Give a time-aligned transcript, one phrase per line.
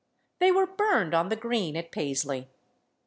[0.39, 2.49] They were burned on the Green at Paisley.